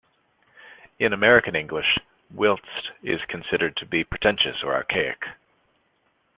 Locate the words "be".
3.85-4.03